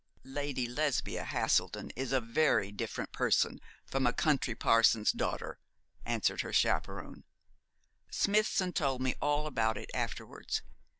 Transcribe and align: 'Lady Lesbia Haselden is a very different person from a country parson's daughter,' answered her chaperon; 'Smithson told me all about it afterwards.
'Lady 0.23 0.67
Lesbia 0.67 1.23
Haselden 1.23 1.91
is 1.95 2.11
a 2.11 2.19
very 2.19 2.71
different 2.71 3.11
person 3.11 3.61
from 3.85 4.07
a 4.07 4.11
country 4.13 4.55
parson's 4.55 5.11
daughter,' 5.11 5.59
answered 6.07 6.41
her 6.41 6.51
chaperon; 6.51 7.23
'Smithson 8.09 8.73
told 8.73 8.99
me 8.99 9.13
all 9.21 9.45
about 9.45 9.77
it 9.77 9.91
afterwards. 9.93 10.63